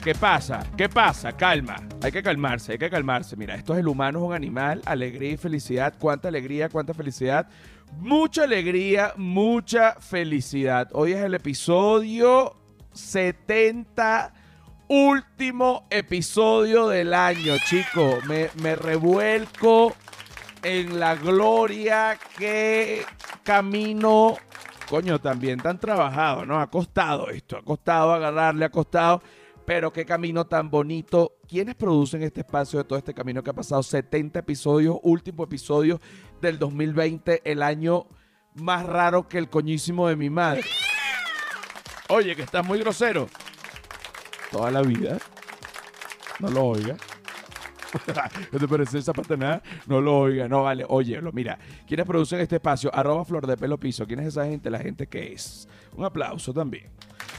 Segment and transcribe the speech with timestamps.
[0.00, 0.66] ¿qué pasa?
[0.76, 1.32] ¿Qué pasa?
[1.32, 1.76] Calma.
[2.02, 3.36] Hay que calmarse, hay que calmarse.
[3.36, 5.94] Mira, esto es el humano, es un animal, alegría y felicidad.
[5.98, 7.48] ¿Cuánta alegría, cuánta felicidad?
[7.98, 10.88] Mucha alegría, mucha felicidad.
[10.92, 12.56] Hoy es el episodio
[12.92, 14.32] 70,
[14.88, 18.24] último episodio del año, chicos.
[18.26, 19.94] Me, me revuelco
[20.62, 23.04] en la gloria que
[23.42, 24.36] camino
[24.88, 26.60] coño, también tan trabajado, ¿no?
[26.60, 29.20] Ha costado esto, ha costado agarrarle, ha costado
[29.66, 31.38] pero qué camino tan bonito.
[31.48, 33.82] ¿Quiénes producen este espacio de todo este camino que ha pasado?
[33.82, 36.00] 70 episodios, último episodio
[36.40, 38.06] del 2020, el año
[38.54, 40.62] más raro que el coñísimo de mi madre.
[42.08, 43.28] Oye, que estás muy grosero.
[44.52, 45.18] Toda la vida.
[46.38, 46.96] No lo oiga.
[48.52, 49.62] ¿No te parece esa patanada?
[49.86, 50.84] No lo oiga, no vale.
[50.88, 51.58] Óyelo, mira.
[51.88, 52.94] ¿Quiénes producen este espacio?
[52.94, 54.06] Arroba Flor de Pelo Piso.
[54.06, 54.70] ¿Quién es esa gente?
[54.70, 55.68] La gente que es.
[55.96, 56.90] Un aplauso también.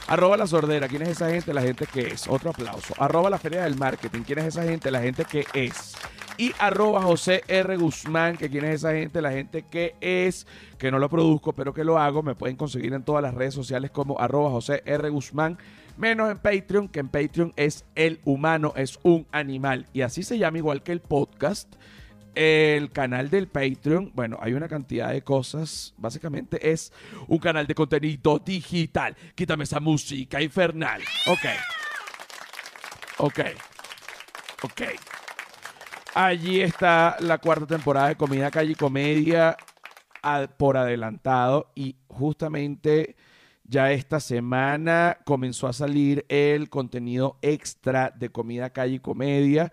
[0.08, 1.52] Arroba la sordera, ¿quién es esa gente?
[1.52, 2.26] La gente que es.
[2.28, 2.94] Otro aplauso.
[2.96, 4.90] Arroba la feria del marketing, ¿quién es esa gente?
[4.90, 5.94] La gente que es.
[6.38, 7.76] Y arroba José R.
[7.76, 10.46] Guzmán, que quién es esa gente, la gente que es,
[10.78, 12.22] que no lo produzco, pero que lo hago.
[12.22, 15.10] Me pueden conseguir en todas las redes sociales como arroba José R.
[15.10, 15.58] Guzmán,
[15.98, 19.88] menos en Patreon, que en Patreon es el humano, es un animal.
[19.92, 21.74] Y así se llama igual que el podcast
[22.38, 25.92] el canal del Patreon, bueno, hay una cantidad de cosas.
[25.96, 26.92] Básicamente es
[27.26, 29.16] un canal de contenido digital.
[29.34, 31.02] Quítame esa música infernal.
[31.26, 31.46] Ok.
[33.18, 33.40] Ok.
[34.62, 34.82] Ok.
[36.14, 39.56] Allí está la cuarta temporada de Comida Calle Comedia
[40.56, 41.72] por adelantado.
[41.74, 43.16] Y justamente
[43.64, 49.72] ya esta semana comenzó a salir el contenido extra de Comida Calle Comedia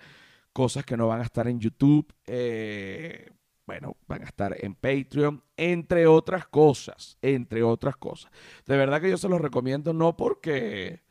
[0.55, 3.29] cosas que no van a estar en YouTube, eh,
[3.67, 8.31] bueno, van a estar en Patreon, entre otras cosas, entre otras cosas.
[8.65, 11.01] De verdad que yo se los recomiendo, no porque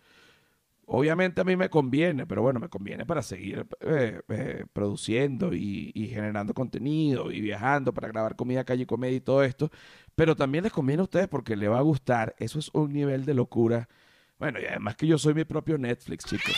[0.86, 5.92] obviamente a mí me conviene, pero bueno, me conviene para seguir eh, eh, produciendo y,
[5.94, 9.70] y, generando contenido y viajando para grabar comida, calle, comedia y todo esto.
[10.14, 12.34] Pero también les conviene a ustedes porque les va a gustar.
[12.38, 13.90] Eso es un nivel de locura.
[14.38, 16.56] Bueno, y además que yo soy mi propio Netflix, chicos.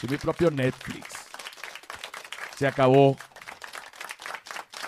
[0.00, 1.29] Soy mi propio Netflix.
[2.60, 3.16] Se acabó.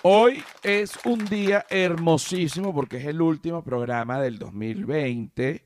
[0.03, 5.65] Hoy es un día hermosísimo porque es el último programa del 2020.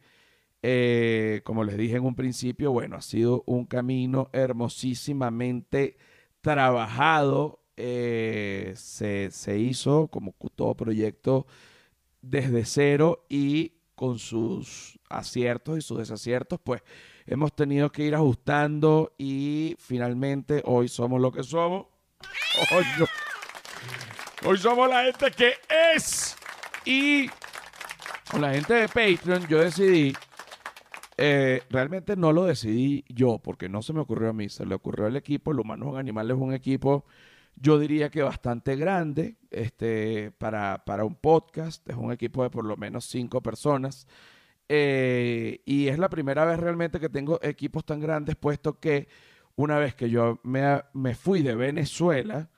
[0.62, 5.96] Eh, como les dije en un principio, bueno, ha sido un camino hermosísimamente
[6.42, 7.64] trabajado.
[7.76, 11.48] Eh, se, se hizo como todo proyecto
[12.22, 16.82] desde cero y con sus aciertos y sus desaciertos, pues
[17.26, 21.95] hemos tenido que ir ajustando y finalmente hoy somos lo que somos.
[24.44, 25.54] Hoy, somos la gente que
[25.94, 26.36] es.
[26.84, 27.28] Y
[28.30, 30.14] con la gente de Patreon yo decidí,
[31.18, 34.74] eh, realmente no lo decidí yo, porque no se me ocurrió a mí, se le
[34.74, 35.52] ocurrió al equipo.
[35.52, 37.04] El humano es animal, es un equipo,
[37.56, 41.86] yo diría que bastante grande este, para, para un podcast.
[41.88, 44.06] Es un equipo de por lo menos cinco personas.
[44.68, 49.08] Eh, y es la primera vez realmente que tengo equipos tan grandes, puesto que
[49.56, 52.50] una vez que yo me, me, fui de Venezuela,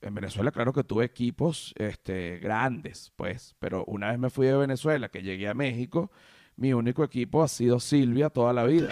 [0.00, 4.56] en Venezuela claro que tuve equipos este, grandes, pues, pero una vez me fui de
[4.56, 6.10] Venezuela, que llegué a México,
[6.56, 8.90] mi único equipo ha sido Silvia toda la vida.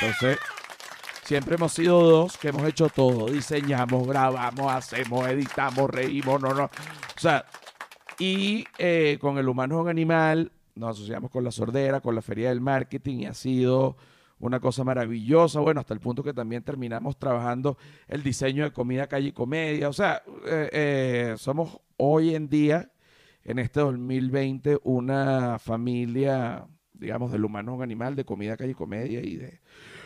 [0.00, 0.38] Entonces,
[1.24, 6.64] siempre hemos sido dos que hemos hecho todo, diseñamos, grabamos, hacemos, editamos, reímos, no, no.
[6.64, 7.44] O sea,
[8.18, 12.22] y eh, con el humano es un animal, nos asociamos con la sordera, con la
[12.22, 13.96] feria del marketing y ha sido
[14.46, 17.78] una cosa maravillosa, bueno, hasta el punto que también terminamos trabajando
[18.08, 22.90] el diseño de comida, calle y comedia, o sea, eh, eh, somos hoy en día,
[23.42, 29.20] en este 2020, una familia, digamos, del humano un animal, de comida, calle y comedia
[29.20, 29.60] y de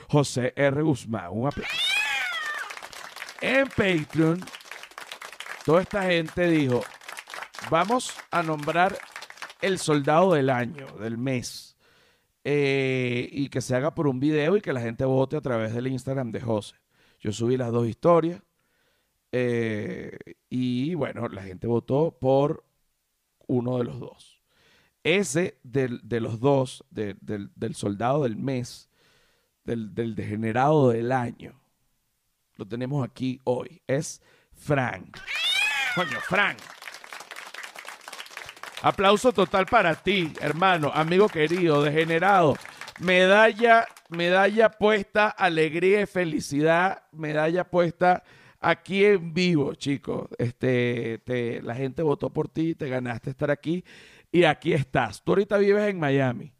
[0.08, 0.82] José R.
[0.82, 1.74] Guzmán, un aplauso.
[3.40, 4.40] En Patreon,
[5.64, 6.82] toda esta gente dijo,
[7.70, 8.96] vamos a nombrar
[9.60, 11.67] el soldado del año, del mes
[12.44, 15.74] eh, y que se haga por un video y que la gente vote a través
[15.74, 16.76] del Instagram de José.
[17.20, 18.42] Yo subí las dos historias
[19.32, 20.16] eh,
[20.48, 22.64] y bueno, la gente votó por
[23.46, 24.40] uno de los dos.
[25.04, 27.18] Ese de los dos, del,
[27.74, 28.90] soldado del mes,
[29.64, 31.60] del, del degenerado del año,
[32.56, 33.80] lo tenemos aquí hoy.
[33.86, 34.20] Es
[34.52, 35.18] Frank.
[35.94, 36.58] Coño, Frank.
[38.82, 42.54] Aplauso total para ti, hermano, amigo querido, degenerado.
[43.00, 48.22] Medalla, medalla puesta, alegría y felicidad, medalla puesta
[48.60, 50.28] aquí en vivo, chicos.
[50.38, 53.84] Este, te, la gente votó por ti, te ganaste estar aquí
[54.30, 55.22] y aquí estás.
[55.22, 56.52] Tú ahorita vives en Miami.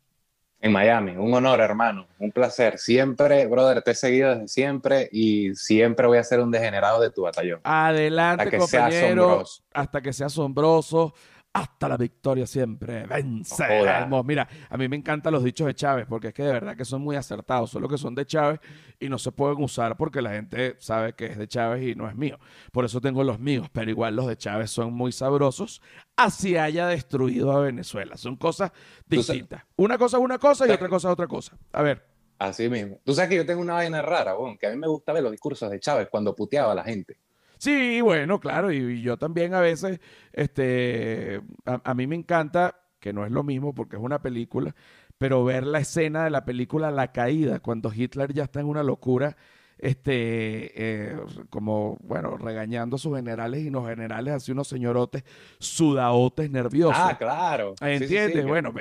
[0.60, 2.78] En Miami, un honor, hermano, un placer.
[2.78, 7.10] Siempre, brother, te he seguido desde siempre y siempre voy a ser un degenerado de
[7.10, 7.60] tu batallón.
[7.62, 9.62] Adelante, Hasta que sea asombroso.
[9.72, 11.14] hasta que sea asombroso.
[11.58, 13.04] Hasta la victoria siempre.
[13.06, 13.62] Vence.
[13.62, 14.00] No joda.
[14.00, 16.76] Vamos, Mira, a mí me encantan los dichos de Chávez porque es que de verdad
[16.76, 17.70] que son muy acertados.
[17.70, 18.60] Solo que son de Chávez
[19.00, 22.08] y no se pueden usar porque la gente sabe que es de Chávez y no
[22.08, 22.38] es mío.
[22.70, 25.82] Por eso tengo los míos, pero igual los de Chávez son muy sabrosos.
[26.16, 28.16] Así haya destruido a Venezuela.
[28.16, 28.70] Son cosas
[29.06, 29.64] distintas.
[29.76, 31.56] Una cosa es una cosa y otra cosa es otra cosa.
[31.72, 32.06] A ver.
[32.38, 33.00] Así mismo.
[33.04, 35.24] Tú sabes que yo tengo una vaina rara, weón, que a mí me gusta ver
[35.24, 37.18] los discursos de Chávez cuando puteaba a la gente.
[37.58, 40.00] Sí, bueno, claro, y, y yo también a veces,
[40.32, 44.74] este, a, a mí me encanta, que no es lo mismo porque es una película,
[45.18, 48.82] pero ver la escena de la película La Caída, cuando Hitler ya está en una
[48.82, 49.36] locura,
[49.78, 51.16] este, eh,
[51.50, 55.24] como, bueno, regañando a sus generales y los generales así unos señorotes
[55.58, 56.96] sudaotes nerviosos.
[56.98, 57.74] Ah, claro.
[57.78, 58.46] Sí, sí, sí, ¿Entiendes?
[58.46, 58.72] Bueno,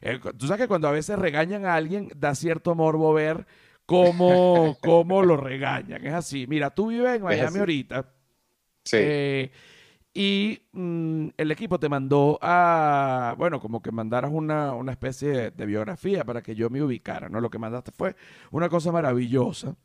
[0.00, 3.46] eh, tú sabes que cuando a veces regañan a alguien, da cierto morbo ver
[3.84, 6.06] cómo, cómo lo regañan.
[6.06, 6.46] Es así.
[6.46, 8.06] Mira, tú vives en Miami ahorita.
[8.86, 8.98] Sí.
[8.98, 9.50] Eh,
[10.14, 15.50] y mm, el equipo te mandó a, bueno, como que mandaras una, una especie de,
[15.52, 17.40] de biografía para que yo me ubicara, ¿no?
[17.40, 18.16] Lo que mandaste fue
[18.52, 19.76] una cosa maravillosa.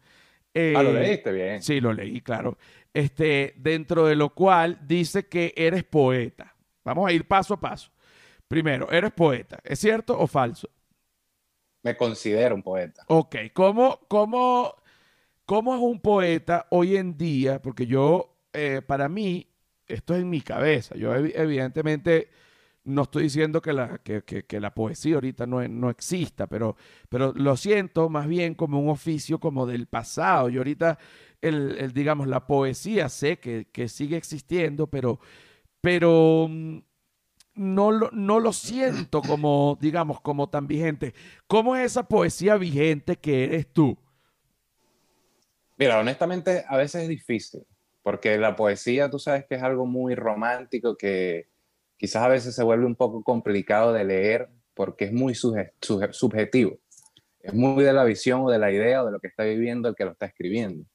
[0.74, 1.64] ah, lo Eh, leíste bien.
[1.64, 2.58] Sí, lo leí, claro.
[2.94, 6.56] Este, dentro de lo cual dice que eres poeta.
[6.86, 7.92] Vamos a ir paso a paso.
[8.48, 9.60] Primero, eres poeta.
[9.64, 10.70] ¿Es cierto o falso?
[11.84, 13.08] Me considero un poeta.
[13.08, 14.74] Ok, ¿cómo, cómo,
[15.46, 17.62] cómo es un poeta hoy en día?
[17.62, 19.48] Porque yo, eh, para mí,
[19.88, 20.96] esto es en mi cabeza.
[20.96, 22.30] Yo evi- evidentemente
[22.84, 24.24] no estoy diciendo que la, que,
[24.60, 26.76] la poesía ahorita no, no exista, pero,
[27.10, 30.50] pero lo siento más bien como un oficio como del pasado.
[30.50, 30.98] Yo ahorita,
[31.42, 35.20] el, digamos, la poesía sé que, que sigue existiendo, pero,
[35.82, 36.80] pero mm,
[37.56, 41.14] no lo, no lo siento como, digamos, como tan vigente.
[41.48, 43.98] ¿Cómo es esa poesía vigente que eres tú?
[45.78, 47.62] Mira, honestamente, a veces es difícil,
[48.04, 51.48] porque la poesía, tú sabes que es algo muy romántico que
[51.98, 56.80] quizás a veces se vuelve un poco complicado de leer porque es muy subjetivo.
[57.40, 59.90] Es muy de la visión o de la idea o de lo que está viviendo
[59.90, 60.86] el que lo está escribiendo.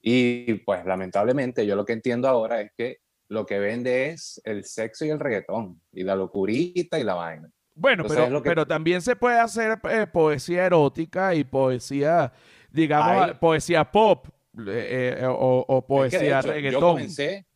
[0.00, 2.98] Y pues lamentablemente yo lo que entiendo ahora es que
[3.28, 7.50] lo que vende es el sexo y el reggaetón, y la locurita y la vaina.
[7.74, 12.32] Bueno, Entonces, pero, que- también se puede hacer eh, poesía erótica y poesía,
[12.70, 14.26] digamos, poesía pop
[14.66, 16.80] eh, eh, o, o Es que, de poesía hecho, Yo reggaetón.
[16.80, 17.46] comencé,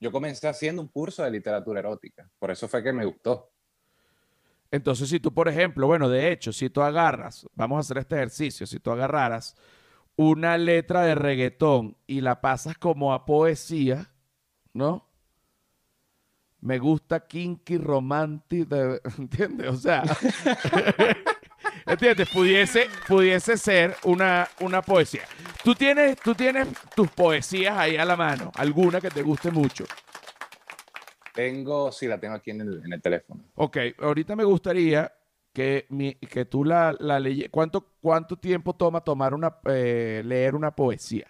[0.00, 3.50] yo comencé haciendo un curso de literatura erótica, por eso fue que me gustó.
[4.70, 8.16] Entonces, si tú, por ejemplo, bueno, de hecho, si tú agarras, vamos a hacer este
[8.16, 9.54] ejercicio, si tú agarraras
[10.16, 14.10] una letra de reggaetón y la pasas como a poesía,
[14.72, 15.08] ¿no?
[16.60, 19.68] Me gusta kinky romantic, de- ¿entiendes?
[19.68, 20.04] O sea,
[21.86, 22.28] ¿entiendes?
[22.28, 25.22] Pudiese, pudiese ser una, una poesía.
[25.64, 29.84] Tú tienes, tú tienes tus poesías ahí a la mano, alguna que te guste mucho.
[31.34, 33.42] Tengo, sí, la tengo aquí en el, en el teléfono.
[33.54, 35.12] Ok, ahorita me gustaría
[35.52, 37.48] que, mi- que tú la, la leyes.
[37.50, 41.26] ¿Cuánto, ¿Cuánto tiempo toma tomar una, eh, leer una poesía?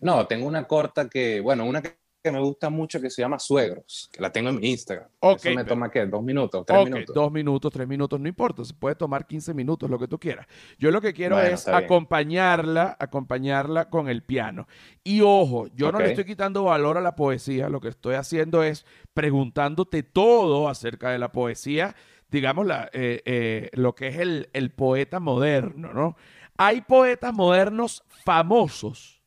[0.00, 3.38] No, tengo una corta que, bueno, una que, que me gusta mucho que se llama
[3.38, 5.08] Suegros, que la tengo en mi Instagram.
[5.20, 6.04] Ok, Eso me toma, ¿qué?
[6.06, 6.64] ¿Dos minutos?
[6.66, 7.14] ¿Tres minutos?
[7.14, 10.46] dos minutos, tres minutos, no importa, se puede tomar 15 minutos, lo que tú quieras.
[10.78, 11.76] Yo lo que quiero Bueno, es bien.
[11.76, 14.66] acompañarla, acompañarla con el piano.
[15.04, 18.62] Y ojo, yo no le estoy quitando valor a la poesía, lo que estoy haciendo
[18.62, 18.84] es
[19.14, 21.94] preguntándote todo acerca de la poesía,
[22.30, 26.16] digamos, la, eh, eh, lo que es el, el poeta moderno, ¿no?
[26.56, 29.17] Hay poetas modernos famosos,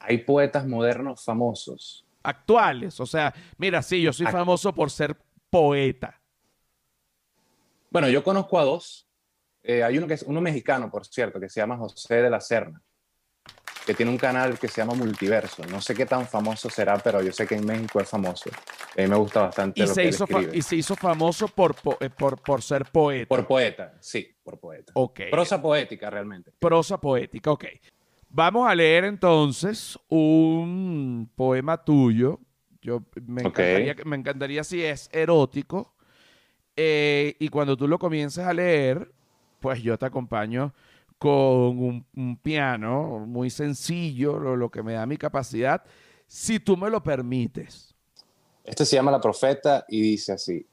[0.00, 2.04] Hay poetas modernos famosos.
[2.22, 5.16] actuales, o sea, mira, sí, yo soy Ac- famoso por ser
[5.48, 6.20] poeta.
[7.90, 9.06] Bueno, yo conozco a dos.
[9.62, 12.40] Eh, hay uno que es uno mexicano, por cierto, que se llama José de la
[12.40, 12.80] Serna,
[13.86, 15.62] que tiene un canal que se llama Multiverso.
[15.66, 18.48] No sé qué tan famoso será, pero yo sé que en México es famoso.
[18.96, 20.56] A mí me gusta bastante Y lo se, que hizo escribe.
[20.56, 23.28] y se hizo famoso por, po- eh, por, por ser poeta.
[23.28, 24.92] Por poeta, sí, por poeta.
[24.94, 25.20] ok.
[25.30, 26.52] Prosa poética, realmente.
[26.58, 27.64] Prosa poética, ok.
[28.32, 32.38] Vamos a leer entonces un poema tuyo.
[32.80, 35.94] Yo me encantaría, me encantaría si es erótico.
[36.76, 39.12] Eh, y cuando tú lo comiences a leer,
[39.58, 40.72] pues yo te acompaño
[41.18, 45.82] con un, un piano muy sencillo, lo, lo que me da mi capacidad,
[46.26, 47.94] si tú me lo permites.
[48.62, 50.64] Este se llama La Profeta y dice así: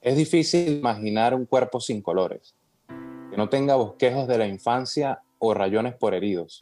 [0.00, 2.54] Es difícil imaginar un cuerpo sin colores,
[2.86, 6.60] que no tenga bosquejos de la infancia o rayones por heridos,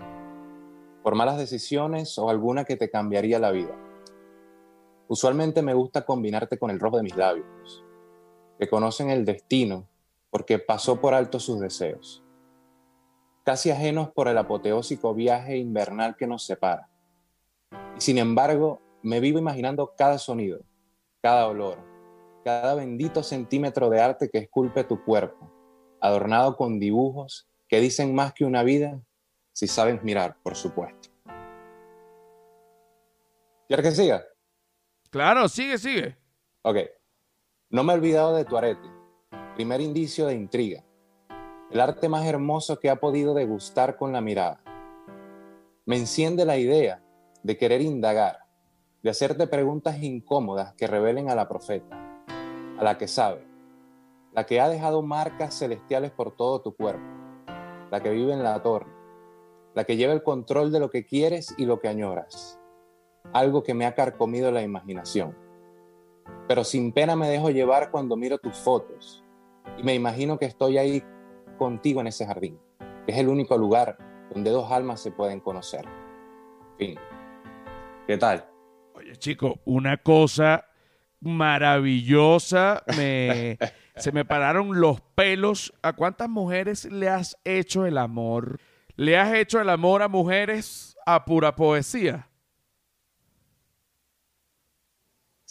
[1.02, 3.76] por malas decisiones o alguna que te cambiaría la vida.
[5.08, 7.84] Usualmente me gusta combinarte con el rojo de mis labios,
[8.58, 9.88] que conocen el destino
[10.30, 12.24] porque pasó por alto sus deseos,
[13.44, 16.88] casi ajenos por el apoteósico viaje invernal que nos separa.
[17.96, 20.60] Y sin embargo, me vivo imaginando cada sonido,
[21.20, 21.78] cada olor,
[22.44, 25.52] cada bendito centímetro de arte que esculpe tu cuerpo,
[26.00, 29.00] adornado con dibujos que dicen más que una vida
[29.54, 31.08] si sabes mirar, por supuesto.
[33.66, 34.22] ¿Quieres que siga?
[35.08, 36.14] Claro, sigue, sigue.
[36.60, 36.76] Ok.
[37.70, 38.86] No me he olvidado de tu arete,
[39.54, 40.84] primer indicio de intriga,
[41.70, 44.62] el arte más hermoso que ha podido degustar con la mirada.
[45.86, 47.02] Me enciende la idea
[47.42, 48.40] de querer indagar,
[49.02, 51.98] de hacerte preguntas incómodas que revelen a la profeta,
[52.78, 53.46] a la que sabe,
[54.34, 57.21] la que ha dejado marcas celestiales por todo tu cuerpo,
[57.92, 58.90] la que vive en la torre,
[59.74, 62.58] la que lleva el control de lo que quieres y lo que añoras,
[63.34, 65.36] algo que me ha carcomido la imaginación.
[66.48, 69.22] Pero sin pena me dejo llevar cuando miro tus fotos
[69.76, 71.04] y me imagino que estoy ahí
[71.58, 72.58] contigo en ese jardín,
[73.04, 73.98] que es el único lugar
[74.32, 75.84] donde dos almas se pueden conocer.
[76.78, 76.98] Fin.
[78.06, 78.48] ¿Qué tal?
[78.94, 80.64] Oye, chico, una cosa
[81.20, 82.82] maravillosa.
[82.96, 83.58] Me,
[83.96, 85.72] se me pararon los pelos.
[85.82, 88.60] ¿A cuántas mujeres le has hecho el amor?
[88.96, 92.28] ¿Le has hecho el amor a mujeres a pura poesía?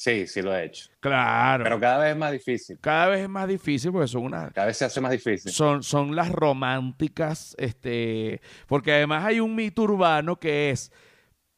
[0.01, 0.89] Sí, sí lo he hecho.
[0.99, 1.63] Claro.
[1.63, 2.79] Pero cada vez es más difícil.
[2.81, 4.51] Cada vez es más difícil porque son unas...
[4.51, 5.51] Cada vez se hace más difícil.
[5.51, 8.41] Son, son las románticas, este...
[8.65, 10.91] Porque además hay un mito urbano que es,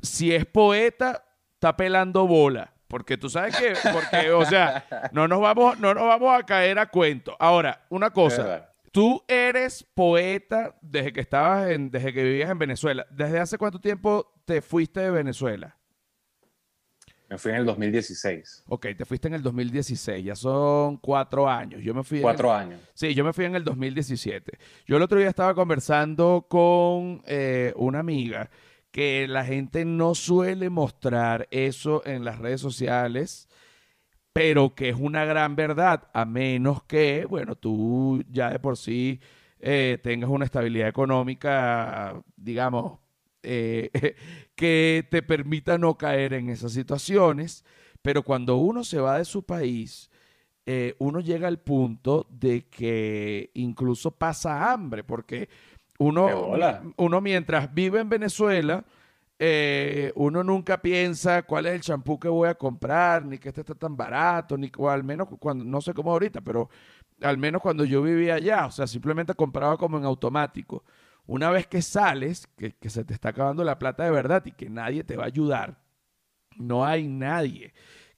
[0.02, 1.24] si es poeta,
[1.54, 2.73] está pelando bola.
[2.94, 6.78] Porque tú sabes que, porque, o sea, no nos vamos, no nos vamos a caer
[6.78, 7.36] a cuento.
[7.40, 8.70] Ahora, una cosa.
[8.92, 13.08] Tú eres poeta desde que estabas en, desde que vivías en Venezuela.
[13.10, 15.76] ¿Desde hace cuánto tiempo te fuiste de Venezuela?
[17.32, 18.66] Me fui en el 2016.
[18.68, 21.82] Ok, te fuiste en el 2016, ya son cuatro años.
[21.82, 22.80] Yo me fui cuatro años.
[22.94, 24.60] Sí, yo me fui en el 2017.
[24.86, 28.52] Yo el otro día estaba conversando con eh, una amiga
[28.94, 33.50] que la gente no suele mostrar eso en las redes sociales,
[34.34, 39.20] pero que es una gran verdad, a menos que, bueno, tú ya de por sí
[39.60, 43.00] eh, tengas una estabilidad económica, digamos,
[43.42, 43.90] eh,
[44.56, 47.66] que te permita no caer en esas situaciones,
[48.04, 50.12] pero cuando uno se va de su país,
[50.68, 55.50] eh, uno llega al punto de que incluso pasa hambre, porque
[56.00, 56.52] uno,
[56.98, 58.84] uno mientras vive en Venezuela,
[59.40, 63.62] eh, uno nunca piensa cuál es el champú que voy a comprar, ni que este
[63.62, 66.70] está tan barato, ni o al menos cuando, no sé cómo ahorita, pero
[67.22, 70.84] al menos cuando yo vivía allá, o sea, simplemente compraba como en automático.
[71.26, 74.70] Una vez que sales, que, se te está acabando la plata de verdad y que
[74.70, 75.78] nadie te va a ayudar,
[76.58, 77.74] no hay nadie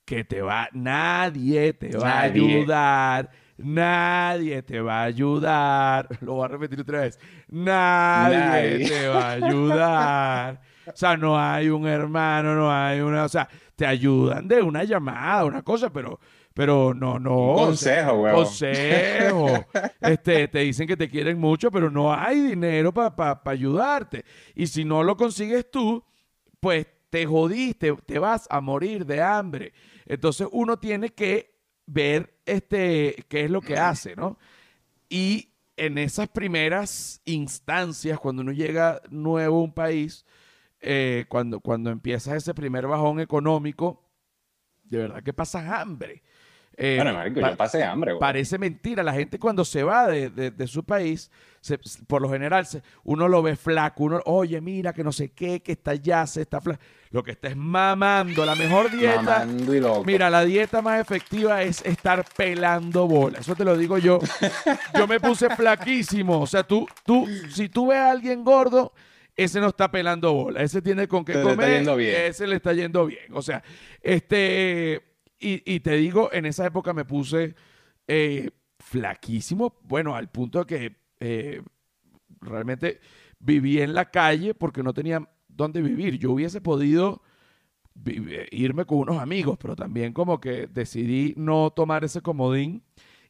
[0.05, 6.07] que te va, nadie te va a ayudar Nadie te va a ayudar.
[6.21, 7.19] Lo voy a repetir otra vez.
[7.49, 10.61] Nadie, te va a ayudar.
[10.87, 13.23] O sea, no hay un hermano, no hay una.
[13.23, 16.19] O sea, te ayudan de una llamada, una cosa, pero.
[16.53, 17.55] Pero no, no.
[17.55, 18.33] consejo, güey.
[18.35, 19.65] Consejo.
[19.99, 24.23] este, te dicen que te quieren mucho, pero no hay dinero para ayudarte.
[24.53, 26.05] Y si no lo consigues tú,
[26.59, 29.73] pues te jodiste, te vas a morir de hambre.
[30.05, 31.54] Entonces uno tiene que
[31.85, 34.37] ver este, qué es lo que hace, ¿no?
[35.09, 40.25] Y en esas primeras instancias, cuando uno llega nuevo a un país,
[40.79, 44.09] eh, cuando, cuando empieza ese primer bajón económico,
[44.83, 46.23] de verdad que pasas hambre.
[46.77, 48.13] Eh, bueno, marico, yo pasé hambre.
[48.13, 48.19] Güey.
[48.19, 49.01] Parece mentira.
[49.03, 51.31] La gente cuando se va de, su país,
[52.07, 52.67] por lo general,
[53.03, 54.03] uno lo ve flaco.
[54.03, 56.81] Uno, oye, mira, que no sé qué, que está ya, se está flaco.
[57.11, 58.45] Lo que está es mamando.
[58.45, 59.47] La mejor dieta.
[60.05, 63.39] Mira, la dieta más efectiva es estar pelando bola.
[63.39, 64.19] Eso te lo digo yo.
[64.97, 66.41] Yo me puse flaquísimo.
[66.41, 68.91] O sea, tú, tú, si tú ves a alguien gordo,
[69.33, 70.61] ese no está pelando bola.
[70.61, 71.87] Ese tiene con qué comer.
[71.99, 73.27] Ese le está yendo bien.
[73.31, 73.63] O sea,
[74.01, 77.55] este y, te digo, en esa época me puse
[78.07, 81.61] eh, flaquísimo, bueno, al punto de que eh,
[82.41, 82.99] realmente
[83.39, 86.17] viví en la calle porque no tenía dónde vivir.
[86.17, 87.21] Yo hubiese podido
[88.51, 92.83] irme con unos amigos, pero también como que decidí no tomar ese comodín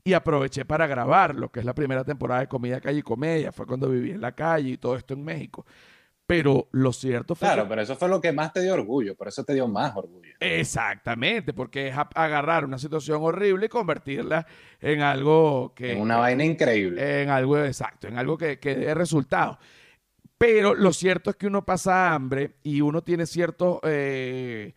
[0.04, 3.52] y aproveché para grabar lo que es la primera temporada de Comida Calle y Comedia.
[3.52, 5.66] Fue cuando viví en la calle y todo esto en México.
[6.28, 7.48] Pero lo cierto fue.
[7.48, 9.96] Claro, pero eso fue lo que más te dio orgullo, por eso te dio más
[9.96, 10.34] orgullo.
[10.40, 14.48] Exactamente, porque es agarrar una situación horrible y convertirla
[14.82, 15.92] en algo que.
[15.92, 17.22] En una vaina increíble.
[17.22, 19.60] En algo exacto, en algo que, que dé resultado.
[20.38, 23.80] Pero lo cierto es que uno pasa hambre y uno tiene ciertos.
[23.84, 24.74] Eh,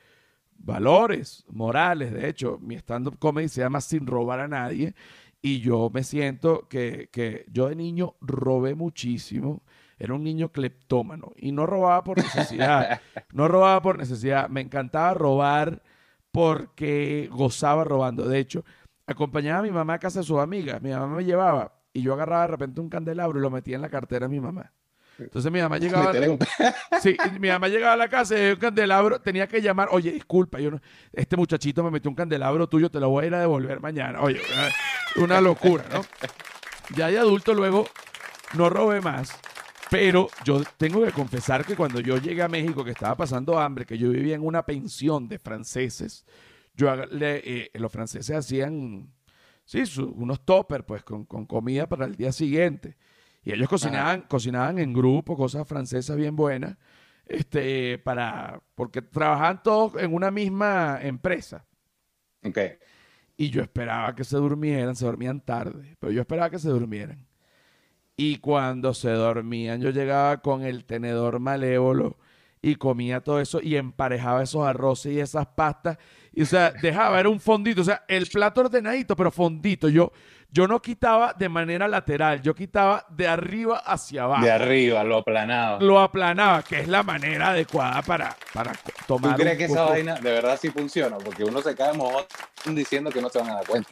[0.59, 2.13] valores morales.
[2.13, 4.95] De hecho, mi stand-up comedy se llama Sin robar a nadie.
[5.41, 9.63] Y yo me siento que, que yo de niño robé muchísimo.
[9.99, 13.01] Era un niño cleptómano y no robaba por necesidad.
[13.33, 14.49] no robaba por necesidad.
[14.49, 15.83] Me encantaba robar
[16.31, 18.29] porque gozaba robando.
[18.29, 18.65] De hecho,
[19.07, 20.81] acompañaba a mi mamá a casa de sus amigas.
[20.83, 23.83] Mi mamá me llevaba y yo agarraba de repente un candelabro y lo metía en
[23.83, 24.73] la cartera de mi mamá.
[25.19, 26.13] Entonces mi mamá llegaba.
[27.03, 30.61] sí, mi mamá llegaba a la casa y un candelabro, tenía que llamar, oye, disculpa,
[30.61, 30.81] yo no,
[31.13, 34.21] este muchachito me metió un candelabro tuyo, te lo voy a ir a devolver mañana.
[34.21, 34.41] Oye,
[35.17, 36.03] una, una locura, ¿no?
[36.95, 37.87] Ya de adulto luego
[38.55, 39.39] no robé más.
[39.91, 43.87] Pero yo tengo que confesar que cuando yo llegué a México, que estaba pasando hambre,
[43.87, 46.27] que yo vivía en una pensión de franceses,
[46.75, 49.11] yo, eh, los franceses hacían,
[49.65, 52.97] sí, unos toppers, pues, con, comida para el día siguiente.
[53.43, 56.77] Y ellos cocinaban, cocinaban en grupo, cosas francesas bien buenas,
[57.27, 61.67] este, para, porque trabajaban todos en una misma empresa.
[62.45, 62.59] Ok.
[63.37, 67.28] Y yo esperaba que se durmieran, se dormían tarde, pero yo esperaba que se durmieran.
[68.21, 72.17] Y cuando se dormían, yo llegaba con el tenedor malévolo
[72.61, 75.99] y comía todo eso y emparejaba esos arroces y esas pastas.
[76.33, 77.83] Y, o sea, dejaba, era un fondito.
[77.83, 79.89] O sea, el plato ordenadito, pero fondito.
[79.89, 80.11] Yo,
[80.51, 84.45] yo no quitaba de manera lateral, yo quitaba de arriba hacia abajo.
[84.45, 85.79] De arriba, lo aplanaba.
[85.81, 88.73] Lo aplanaba, que es la manera adecuada para, para
[89.07, 89.37] tomar.
[89.37, 91.19] ¿Tú crees que esa vaina de verdad sí funciona?
[91.19, 92.25] Porque uno se cae mojón
[92.67, 93.91] diciendo que no se van a dar cuenta.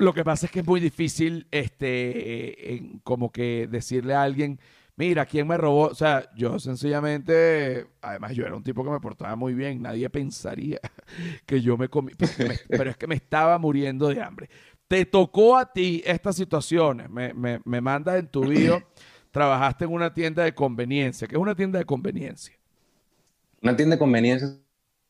[0.00, 4.58] Lo que pasa es que es muy difícil, este, como que decirle a alguien,
[4.96, 5.88] mira, ¿quién me robó?
[5.88, 10.08] O sea, yo sencillamente, además yo era un tipo que me portaba muy bien, nadie
[10.08, 10.80] pensaría
[11.44, 12.12] que yo me comí,
[12.68, 14.48] pero es que me estaba muriendo de hambre.
[14.88, 18.82] Te tocó a ti estas situaciones, me, me, me mandas en tu video,
[19.30, 21.28] trabajaste en una tienda de conveniencia.
[21.28, 22.56] ¿Qué es una tienda de conveniencia?
[23.60, 24.48] Una tienda de conveniencia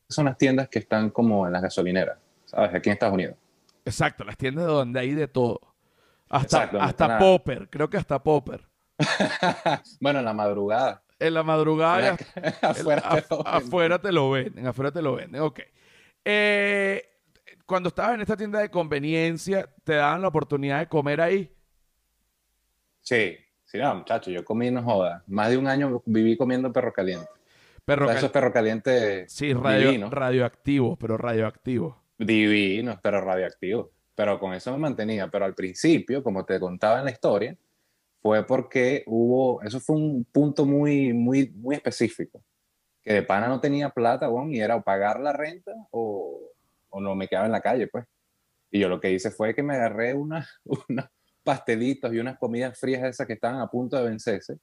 [0.08, 2.74] son las tiendas que están como en las gasolineras, ¿sabes?
[2.74, 3.36] Aquí en Estados Unidos.
[3.84, 5.60] Exacto, las tiendas donde hay de todo.
[6.28, 8.68] Hasta, hasta Popper, creo que hasta Popper.
[10.00, 11.02] bueno, en la madrugada.
[11.18, 12.16] En la madrugada.
[13.44, 15.42] afuera, te lo venden, afuera te lo venden.
[15.42, 15.60] Ok.
[16.24, 17.04] Eh,
[17.66, 21.52] cuando estabas en esta tienda de conveniencia, ¿te daban la oportunidad de comer ahí?
[23.00, 25.24] Sí, sí, no, muchacho, yo comí no joda.
[25.26, 27.26] Más de un año viví comiendo perro caliente.
[27.84, 28.18] Perro caliente.
[28.18, 29.32] Esos perros calientes.
[29.32, 33.88] Sí, radio, radioactivos, pero radioactivos divinos, pero radioactivos.
[34.14, 35.28] Pero con eso me mantenía.
[35.28, 37.56] Pero al principio, como te contaba en la historia,
[38.20, 42.42] fue porque hubo, eso fue un punto muy, muy, muy específico.
[43.02, 46.38] Que de pana no tenía plata, bueno, y era o pagar la renta o,
[46.90, 48.04] o, no me quedaba en la calle, pues.
[48.70, 50.46] Y yo lo que hice fue que me agarré unos
[51.42, 54.58] pastelitos y unas comidas frías esas que estaban a punto de vencerse,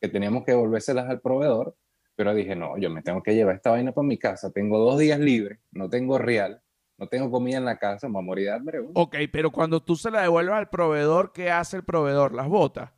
[0.00, 1.76] que teníamos que devolvérselas al proveedor,
[2.16, 4.98] pero dije, no, yo me tengo que llevar esta vaina para mi casa, tengo dos
[4.98, 6.61] días libres, no tengo real,
[7.02, 8.80] no tengo comida en la casa, me voy a morir de hambre.
[8.94, 12.32] Ok, pero cuando tú se la devuelves al proveedor, ¿qué hace el proveedor?
[12.32, 12.92] ¿Las bota?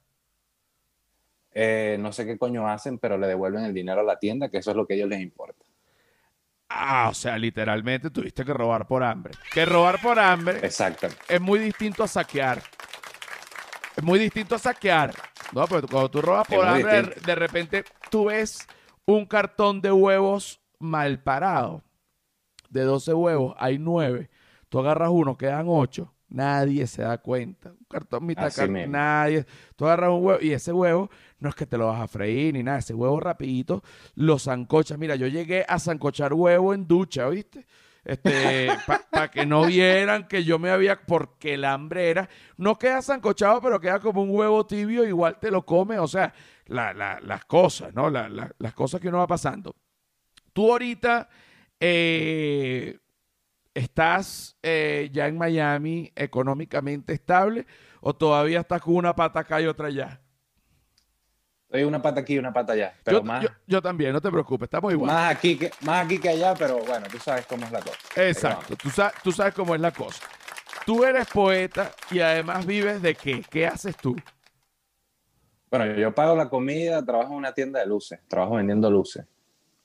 [1.53, 4.59] Eh, no sé qué coño hacen, pero le devuelven el dinero a la tienda, que
[4.59, 5.65] eso es lo que a ellos les importa.
[6.69, 9.33] Ah, o sea, literalmente tuviste que robar por hambre.
[9.51, 11.09] Que robar por hambre Exacto.
[11.27, 12.61] es muy distinto a saquear.
[13.97, 15.15] Es muy distinto a saquear.
[15.53, 18.67] No, pero cuando tú robas por hambre, de repente tú ves
[19.07, 21.83] un cartón de huevos mal parado
[22.75, 24.29] de 12 huevos hay 9.
[24.69, 26.13] Tú agarras uno, quedan 8.
[26.29, 27.71] Nadie se da cuenta.
[27.71, 29.47] Un cartón mitad cartón, nadie.
[29.77, 31.09] Tú agarras un huevo y ese huevo
[31.39, 32.79] no es que te lo vas a freír ni nada.
[32.79, 33.83] Ese huevo rapidito
[34.17, 34.99] lo zancochas.
[34.99, 37.67] Mira, yo llegué a zancochar huevo en ducha, ¿viste?
[38.05, 38.69] Este,
[39.11, 43.61] para que no vieran que yo me había, porque el hambre era, no queda zancochado,
[43.61, 46.35] pero queda como un huevo tibio, igual te lo come, o sea,
[46.67, 48.11] las cosas, ¿no?
[48.11, 49.77] las cosas que uno va pasando.
[50.53, 51.29] Tú ahorita
[51.81, 52.99] eh,
[53.75, 57.67] ¿Estás eh, ya en Miami económicamente estable
[58.01, 60.21] o todavía estás con una pata acá y otra allá?
[61.65, 62.95] Estoy una pata aquí y una pata allá.
[63.03, 65.11] Pero yo, más, yo, también, no te preocupes, estamos igual.
[65.11, 67.99] Más aquí, que, más aquí que allá, pero bueno, tú sabes cómo es la cosa.
[68.15, 68.77] Exacto,
[69.25, 70.23] tú sabes cómo es la cosa.
[70.87, 73.43] Tú eres poeta y además vives de qué?
[73.51, 74.15] ¿Qué haces tú?
[75.69, 79.27] Bueno, yo pago la comida, trabajo en una tienda de luces, trabajo vendiendo luces.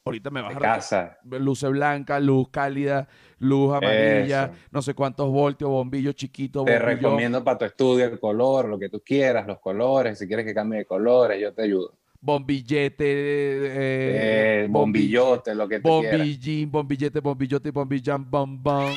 [0.09, 1.17] Ahorita me vas a casa.
[1.23, 3.07] Luz blanca, luz cálida,
[3.39, 6.63] luz amarilla, no sé cuántos voltios, bombillo chiquito.
[6.65, 10.19] Te recomiendo para tu estudio el color, lo que tú quieras, los colores.
[10.19, 11.93] Si quieres que cambie de colores, yo te ayudo.
[12.21, 18.93] Bombillete, eh, eh, bombillote, lo que tú Bombillín, bombillete, bombillote, bombillán, bom, bom.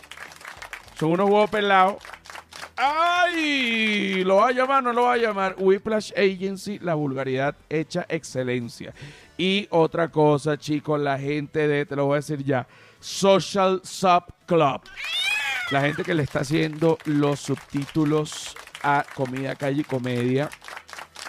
[0.97, 1.97] Son unos huevos pelados.
[2.75, 4.23] ¡Ay!
[4.23, 5.55] ¿Lo va a llamar no lo va a llamar?
[5.57, 8.93] Whiplash Agency, la vulgaridad hecha excelencia.
[9.37, 12.67] Y otra cosa, chicos, la gente de, te lo voy a decir ya,
[12.99, 14.81] Social Sub Club.
[15.69, 20.49] La gente que le está haciendo los subtítulos a Comida, Calle y Comedia,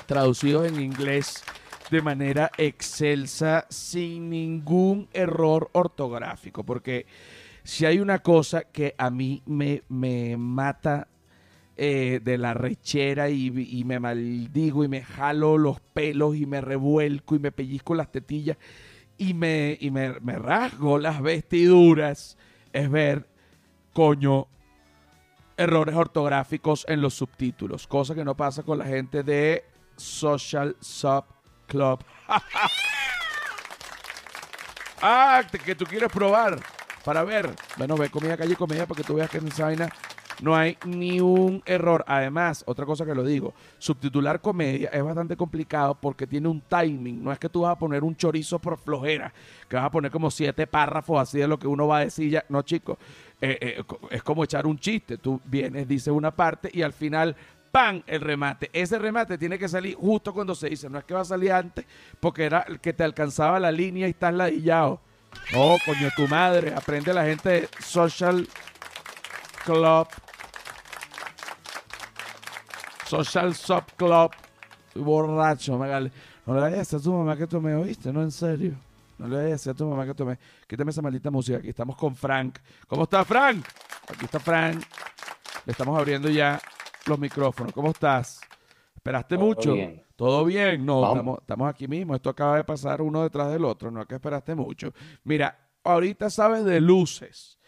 [0.06, 1.42] traducidos en inglés
[1.90, 6.62] de manera excelsa, sin ningún error ortográfico.
[6.62, 7.06] Porque
[7.64, 11.08] si hay una cosa que a mí me, me mata
[11.76, 13.50] eh, de la rechera y,
[13.84, 18.56] me maldigo y me jalo los pelos y me revuelco y me pellizco las tetillas
[19.16, 22.38] y me, y me, me rasgo las vestiduras,
[22.72, 23.26] es ver,
[23.98, 24.46] coño,
[25.56, 29.64] errores ortográficos en los subtítulos, cosa que no pasa con la gente de
[29.96, 31.24] Social Sub
[31.66, 31.98] Club.
[35.02, 36.60] ah, que tú quieres probar
[37.04, 37.52] para ver.
[37.76, 39.66] Bueno, ve comida calle y comedia para que tú veas que en esa
[40.40, 42.04] no hay ni un error.
[42.06, 47.22] Además, otra cosa que lo digo, subtitular comedia es bastante complicado porque tiene un timing.
[47.22, 49.32] No es que tú vas a poner un chorizo por flojera,
[49.68, 52.30] que vas a poner como siete párrafos así de lo que uno va a decir
[52.30, 52.44] ya.
[52.48, 52.98] No, chicos,
[53.40, 55.18] eh, eh, es como echar un chiste.
[55.18, 57.36] Tú vienes, dices una parte y al final,
[57.70, 58.02] ¡pam!
[58.06, 58.70] el remate.
[58.72, 60.90] Ese remate tiene que salir justo cuando se dice.
[60.90, 61.84] No es que va a salir antes
[62.20, 65.00] porque era el que te alcanzaba la línea y estás ladillado.
[65.52, 66.74] No, coño, tu madre.
[66.74, 68.48] Aprende la gente de Social
[69.64, 70.08] Club.
[73.06, 74.32] Social Sub Club.
[74.94, 76.10] Borracho, Magali.
[76.44, 78.12] No le vayas a tu mamá que tomé, ¿oíste?
[78.12, 78.87] No, en serio.
[79.18, 80.38] No le vayas a decir a tu mamá que tomé.
[80.66, 81.58] Quítame esa maldita música.
[81.58, 82.58] Aquí estamos con Frank.
[82.86, 83.66] ¿Cómo está Frank?
[84.08, 84.82] Aquí está Frank.
[85.66, 86.60] Le estamos abriendo ya
[87.06, 87.72] los micrófonos.
[87.72, 88.40] ¿Cómo estás?
[88.94, 89.74] ¿Esperaste Todo mucho?
[89.74, 90.02] bien.
[90.16, 90.86] ¿Todo bien?
[90.86, 92.14] No, estamos, estamos aquí mismo.
[92.14, 93.90] Esto acaba de pasar uno detrás del otro.
[93.90, 94.92] No es que esperaste mucho.
[95.24, 97.58] Mira, ahorita sabes de luces.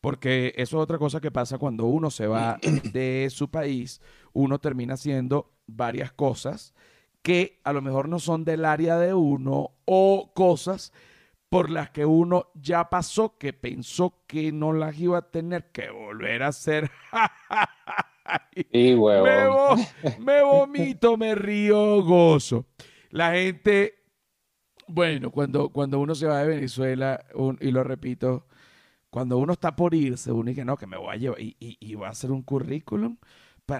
[0.00, 2.58] Porque eso es otra cosa que pasa cuando uno se va
[2.92, 4.00] de su país.
[4.32, 6.72] Uno termina haciendo varias cosas
[7.22, 10.92] que a lo mejor no son del área de uno o cosas
[11.48, 15.90] por las que uno ya pasó que pensó que no las iba a tener que
[15.90, 16.90] volver a hacer.
[18.70, 19.48] Y me, huevón.
[19.48, 22.66] vo- me vomito, me río, gozo.
[23.10, 23.94] La gente,
[24.86, 28.46] bueno, cuando, cuando uno se va de Venezuela, un- y lo repito,
[29.10, 31.76] cuando uno está por irse, uno dice, no, que me voy a llevar, y, y,
[31.80, 33.18] y voy a hacer un currículum,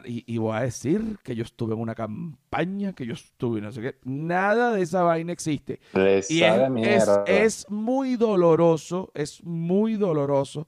[0.06, 3.72] y, y voy a decir que yo estuve en una campaña, que yo estuve, no
[3.72, 3.98] sé qué.
[4.04, 5.80] Nada de esa vaina existe.
[5.94, 10.66] Le Y es, es, es muy doloroso, es muy doloroso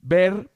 [0.00, 0.50] ver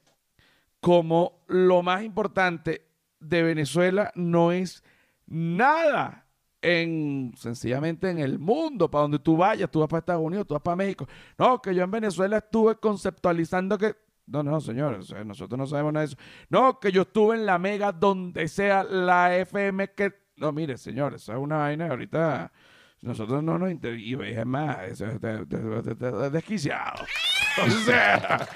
[0.79, 2.85] como lo más importante
[3.19, 4.83] de Venezuela no es
[5.25, 6.25] nada
[6.61, 10.53] en sencillamente en el mundo, para donde tú vayas, tú vas para Estados Unidos, tú
[10.53, 11.07] vas para México.
[11.37, 13.95] No, que yo en Venezuela estuve conceptualizando que
[14.29, 16.21] no, no, señores, nosotros no sabemos nada de eso.
[16.49, 21.27] No, que yo estuve en la mega donde sea la FM que no, mire, señores,
[21.27, 22.51] es una vaina ahorita
[23.01, 23.97] nosotros no nos inter...
[23.99, 27.05] Y es más, eso es de- desquiciado.
[27.65, 28.47] O sea,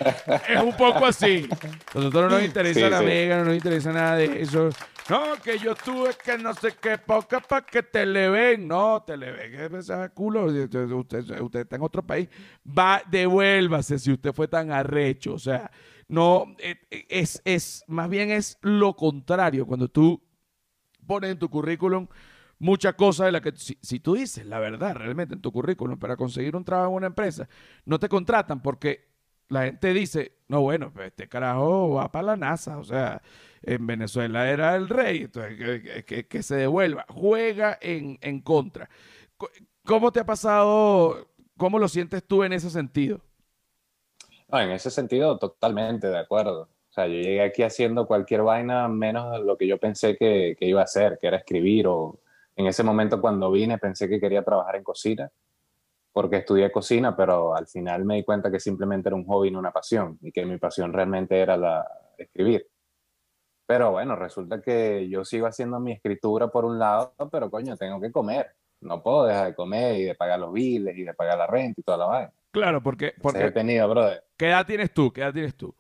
[0.48, 1.50] es un poco así.
[1.94, 3.06] Nosotros no nos interesa Sí, la sí.
[3.06, 4.70] mega, no nos interesa nada de eso.
[5.10, 8.66] No, que yo tuve que no sé qué poca para que te le ven.
[8.66, 9.76] No, te le ven.
[9.76, 10.46] Ese culo.
[10.46, 12.30] Usted, usted, usted está en otro país.
[12.66, 15.34] Va, devuélvase si usted fue tan arrecho.
[15.34, 15.70] O sea,
[16.08, 19.66] no, eh, eh, es, es, más bien es lo contrario.
[19.66, 20.24] Cuando tú
[21.06, 22.08] pones en tu currículum
[22.60, 26.16] muchas cosas de las que, si, tú dices la verdad realmente en tu currículum para
[26.16, 27.48] conseguir un trabajo en una empresa,
[27.86, 29.12] no te contratan porque
[29.50, 33.22] la gente dice, no, bueno, pues este carajo va para la NASA, o sea,
[33.62, 38.90] en Venezuela era el rey, entonces que, se devuelva, juega en, en contra.
[39.86, 43.22] ¿Cómo te ha pasado, cómo lo sientes tú en ese sentido?
[44.50, 46.62] En ese sentido, totalmente de acuerdo.
[46.62, 50.68] O sea, yo llegué aquí haciendo cualquier vaina menos lo que yo pensé que, que
[50.68, 52.20] iba a hacer, que era escribir o
[52.56, 55.32] en ese momento cuando vine pensé que quería trabajar en cocina
[56.14, 59.60] porque estudié cocina, pero al final me di cuenta que simplemente era un hobby, no
[59.60, 61.86] una pasión, y que mi pasión realmente era la
[62.18, 62.68] escribir.
[63.66, 68.00] Pero bueno, resulta que yo sigo haciendo mi escritura por un lado, pero coño, tengo
[68.00, 68.56] que comer.
[68.82, 71.82] No puedo dejar de comer y de pagar los biles y de pagar la renta
[71.82, 72.34] y toda la vaina.
[72.52, 73.14] Claro, porque...
[73.20, 74.24] porque he tenido, brother.
[74.38, 75.12] ¿Qué edad tienes tú?
[75.12, 75.74] ¿Qué edad tienes tú?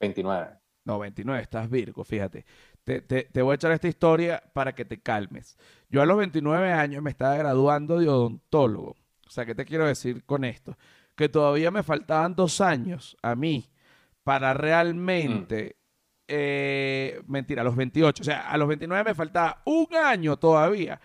[0.00, 0.58] 29.
[0.84, 2.44] No, 29, estás Virgo, fíjate.
[2.86, 5.58] Te, te, te, voy a echar esta historia para que te calmes.
[5.90, 8.94] Yo a los 29 años me estaba graduando de odontólogo.
[9.26, 10.78] O sea, ¿qué te quiero decir con esto?
[11.16, 13.68] Que todavía me faltaban dos años a mí
[14.22, 15.74] para realmente...
[15.74, 15.86] Mm.
[16.28, 18.22] Eh, mentira, a los 28.
[18.22, 21.00] O sea, a los 29 me faltaba un año todavía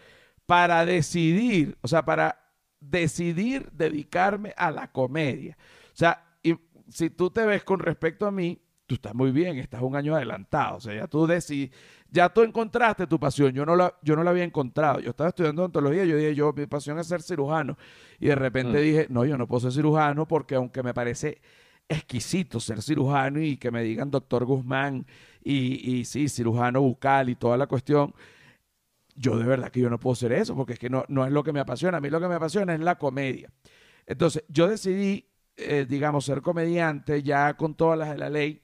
[0.46, 5.58] para decidir, o sea, para decidir dedicarme a la comedia.
[5.94, 6.56] O sea, y
[6.90, 10.14] si tú te ves con respecto a mí, tú estás muy bien, estás un año
[10.14, 10.76] adelantado.
[10.76, 11.72] O sea, ya tú decidí,
[12.10, 13.54] ya tú encontraste tu pasión.
[13.54, 15.00] Yo no la, yo no la había encontrado.
[15.00, 17.78] Yo estaba estudiando odontología, yo dije, yo, mi pasión es ser cirujano.
[18.20, 18.82] Y de repente mm.
[18.82, 21.40] dije, no, yo no puedo ser cirujano porque aunque me parece
[21.88, 25.06] exquisito ser cirujano y que me digan doctor Guzmán
[25.42, 28.14] y, y sí, cirujano bucal y toda la cuestión,
[29.16, 31.32] yo de verdad que yo no puedo ser eso porque es que no, no es
[31.32, 32.00] lo que me apasiona.
[32.00, 33.50] A mí lo que me apasiona es la comedia.
[34.06, 38.62] Entonces, yo decidí, eh, digamos, ser comediante ya con todas las de la ley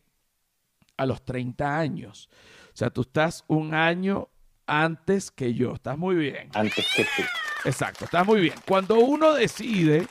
[0.98, 2.30] a los 30 años.
[2.74, 4.30] O sea, tú estás un año
[4.66, 5.74] antes que yo.
[5.76, 6.50] Estás muy bien.
[6.54, 7.24] Antes que tú.
[7.66, 8.56] Exacto, estás muy bien.
[8.68, 10.08] Cuando uno decide...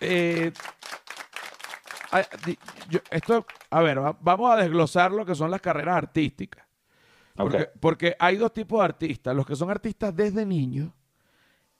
[0.00, 0.52] Eh,
[3.10, 6.66] esto, a ver, vamos a desglosar lo que son las carreras artísticas.
[7.34, 10.90] Porque, porque, hay dos tipos de artistas, los que son artistas desde niños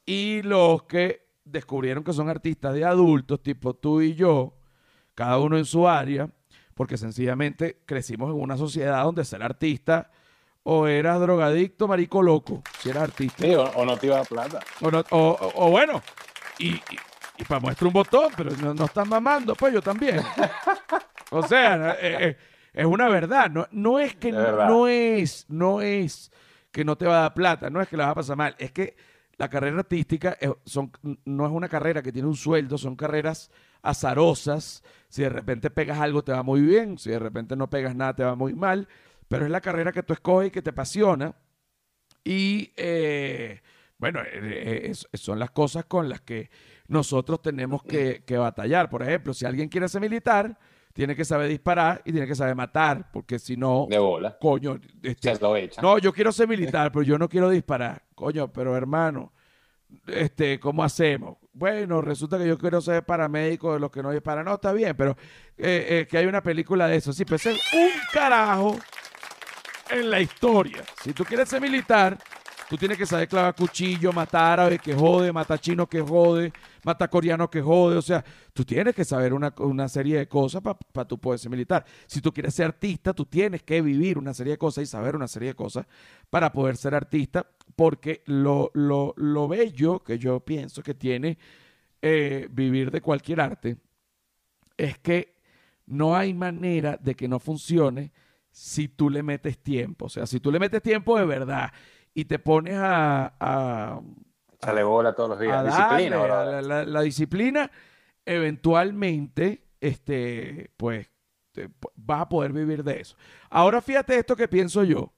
[0.05, 4.59] y los que descubrieron que son artistas de adultos, tipo tú y yo,
[5.15, 6.29] cada uno en su área,
[6.77, 10.11] porque sencillamente crecimos en una sociedad donde ser artista
[10.63, 13.43] o eras drogadicto, marico loco, si eras artista.
[13.43, 14.61] Sí, o, no te iba a plata.
[15.11, 16.03] O, bueno,
[16.59, 16.75] y,
[17.39, 20.21] y, para muestra un botón, pero no, no están mamando, pues yo también.
[21.31, 22.37] o sea, eh, eh,
[22.75, 23.49] es una verdad.
[23.49, 26.31] No, no es que no es, no es
[26.73, 28.55] que no te va a dar plata, no es que la vas a pasar mal,
[28.59, 28.97] es que
[29.39, 30.37] la carrera artística
[30.67, 30.93] son,
[31.25, 33.51] no es una carrera que tiene un sueldo, son carreras
[33.83, 34.83] azarosas.
[35.17, 38.15] Si de repente pegas algo te va muy bien, si de repente no pegas nada
[38.15, 38.87] te va muy mal,
[39.29, 41.35] pero es la carrera que tú escoges y que te apasiona.
[42.23, 43.63] Y eh,
[43.97, 46.51] bueno, eh, eh, son las cosas con las que
[46.89, 48.91] nosotros tenemos que, que, batallar.
[48.91, 50.59] Por ejemplo, si alguien quiere ser militar,
[50.93, 54.37] tiene que saber disparar y tiene que saber matar, porque si no, de bola.
[54.39, 58.03] Coño, este, lo no, yo quiero ser militar, pero yo no quiero disparar.
[58.15, 59.33] Coño, pero hermano,
[60.09, 61.39] este, ¿cómo hacemos?
[61.59, 64.45] Bueno, resulta que yo quiero ser paramédico de los que no disparan.
[64.45, 65.13] No, está bien, pero
[65.57, 67.15] eh, eh, que hay una película de eso.
[67.15, 68.77] Sí, pues es un carajo
[69.89, 70.85] en la historia.
[71.03, 72.19] Si tú quieres ser militar,
[72.69, 76.53] tú tienes que saber clavar cuchillo, matar árabe que jode, matar chino que jode,
[76.85, 77.97] matar coreano que jode.
[77.97, 81.85] O sea, tú tienes que saber una, serie de cosas para tú poder ser militar.
[82.07, 85.17] Si tú quieres ser artista, tú tienes que vivir una serie de cosas y saber
[85.17, 85.87] una serie de cosas
[86.31, 91.39] para poder ser artista, porque lo, lo, lo bello que yo pienso que tiene
[92.03, 93.77] eh, vivir de cualquier arte
[94.77, 95.37] es que
[95.87, 98.13] no hay manera de que no funcione
[98.51, 100.07] si tú le metes tiempo.
[100.07, 101.73] O sea, si tú le metes tiempo de verdad
[102.17, 103.35] y te pones a...
[103.39, 104.01] a
[104.63, 105.67] Sale bola todos los días.
[105.67, 107.71] disciplina, la, disciplina,
[108.25, 111.11] eventualmente, este, pues,
[111.95, 113.19] vas a poder vivir de eso.
[113.51, 115.13] Ahora fíjate esto que pienso yo.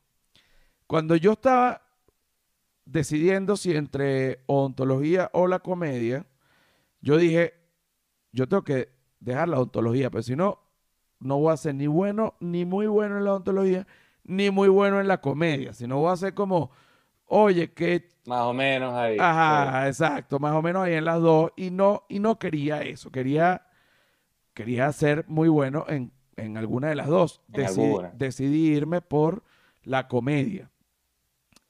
[0.89, 1.83] Cuando yo estaba
[2.85, 6.27] decidiendo si entre ontología o la comedia,
[7.01, 7.55] yo dije,
[8.33, 8.89] yo tengo que
[9.21, 10.59] dejar la ontología, pero si no,
[11.21, 13.87] no voy a ser ni bueno, ni muy bueno en la ontología,
[14.25, 16.73] ni muy bueno en la comedia, sino voy a ser como
[17.29, 18.09] oye, que...
[18.27, 19.17] Más o menos ahí.
[19.19, 21.53] Ajá, exacto, más o menos ahí en las dos.
[21.57, 23.63] Y no, y no quería eso, quería,
[24.53, 27.41] quería ser muy bueno en, en alguna de las dos.
[27.49, 29.45] decidí irme por
[29.83, 30.71] la comedia.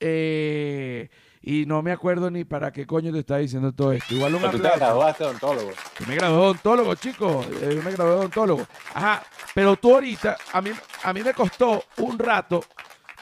[0.01, 1.09] Eh,
[1.41, 4.15] y no me acuerdo ni para qué coño te está diciendo todo esto.
[4.15, 5.71] Igual un Pero tú te graduaste de odontólogo.
[6.01, 7.47] Yo me gradué de odontólogo, chicos.
[7.63, 8.67] Eh, Yo me gradué de odontólogo.
[8.95, 9.23] Ajá,
[9.55, 10.71] pero tú ahorita, a mí,
[11.03, 12.63] a mí me costó un rato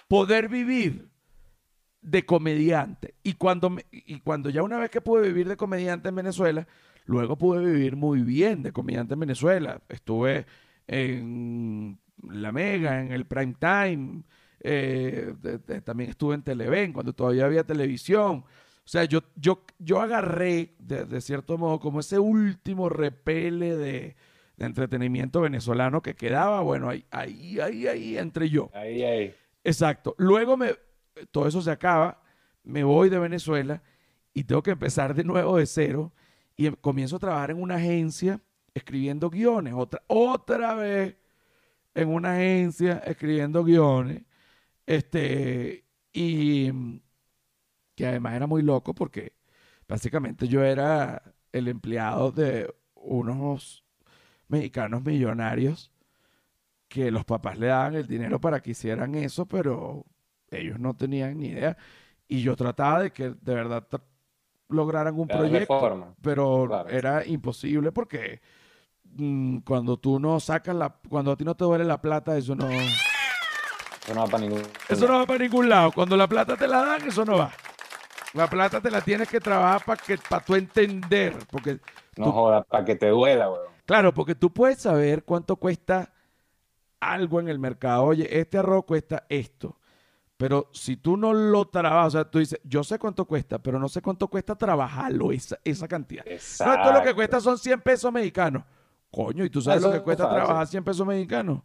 [0.08, 1.08] poder vivir
[2.06, 3.14] de comediante.
[3.22, 6.66] Y cuando, me- y cuando ya una vez que pude vivir de comediante en Venezuela,
[7.04, 9.80] luego pude vivir muy bien de comediante en Venezuela.
[9.88, 10.46] Estuve
[10.86, 11.98] en
[12.30, 14.22] La Mega, en el Prime Time.
[14.68, 18.38] eh, de- de- también estuve en Televen, cuando todavía había televisión.
[18.38, 24.16] O sea, yo, yo, yo agarré, de, de cierto modo, como ese último repele de,
[24.56, 28.70] de entretenimiento venezolano que quedaba, bueno, ahí, ahí, ahí, ahí entre yo.
[28.74, 29.34] Ahí, ahí.
[29.62, 30.14] Exacto.
[30.18, 30.70] Luego me,
[31.30, 32.22] todo eso se acaba,
[32.64, 33.82] me voy de Venezuela
[34.34, 36.12] y tengo que empezar de nuevo de cero
[36.56, 38.40] y em- comienzo a trabajar en una agencia
[38.74, 41.16] escribiendo guiones, otra, otra vez
[41.94, 44.22] en una agencia escribiendo guiones,
[44.86, 47.00] este, y mm,
[47.94, 49.34] que además era muy loco porque
[49.88, 53.84] básicamente yo era el empleado de unos
[54.48, 55.92] mexicanos millonarios
[56.88, 60.06] que los papás le daban el dinero para que hicieran eso, pero
[60.50, 61.76] ellos no tenían ni idea.
[62.28, 63.84] Y yo trataba de que de verdad
[64.68, 66.14] lograran un Darle proyecto, forma.
[66.20, 66.88] pero Claro.
[66.88, 68.40] era imposible porque
[69.04, 72.54] mm, cuando tú no sacas la, cuando a ti no te duele la plata, eso
[72.56, 74.62] no, Eso no va para ningún.
[74.88, 75.92] eso no va para ningún lado.
[75.92, 77.52] Cuando la plata te la dan, eso no va.
[78.34, 81.78] La plata te la tienes que trabajar para que, para tú entender, porque
[82.16, 83.66] No tú- joda, para que te duela, weón.
[83.86, 86.12] Claro, porque tú puedes saber cuánto cuesta
[87.00, 88.02] algo en el mercado.
[88.04, 89.78] Oye, este arroz cuesta esto.
[90.36, 93.78] Pero si tú no lo trabajas, o sea, tú dices, yo sé cuánto cuesta, pero
[93.78, 96.24] no sé cuánto cuesta trabajarlo, esa, esa cantidad.
[96.26, 97.14] No, esto lo que Exacto.
[97.14, 98.64] cuesta son 100 pesos mexicanos.
[99.10, 100.36] Coño, ¿y tú sabes Eso lo que es cuesta fácil.
[100.44, 101.62] trabajar 100 pesos mexicanos?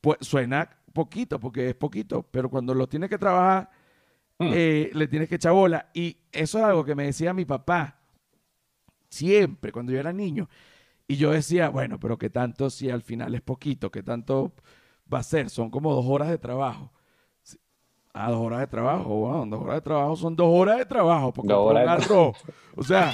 [0.00, 3.70] Pues suena poquito, porque es poquito, pero cuando lo tienes que trabajar,
[4.38, 4.50] Hmm.
[4.52, 5.90] eh, le tienes que echar bola.
[5.94, 8.00] Y eso es algo que me decía mi papá
[9.10, 10.48] siempre, cuando yo era niño.
[11.08, 13.90] Y yo decía, bueno, pero ¿qué tanto si al final es poquito?
[13.90, 14.54] ¿Qué tanto
[15.12, 15.50] va a ser?
[15.50, 16.92] Son como dos horas de trabajo.
[18.16, 21.32] Ah, dos horas de trabajo, wow, dos horas de trabajo son dos horas de trabajo
[21.32, 22.36] porque Dos comprar arroz.
[22.76, 23.12] O sea,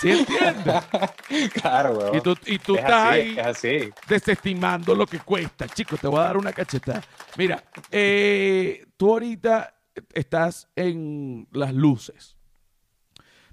[0.00, 0.74] ¿sí entiendes?
[1.62, 2.16] Claro, weón.
[2.16, 3.90] Y tú, y tú es estás así, ahí es así.
[4.08, 5.68] desestimando lo que cuesta.
[5.68, 7.00] Chicos, te voy a dar una cachetada.
[7.38, 9.72] Mira, eh, tú ahorita
[10.12, 12.36] estás en las luces.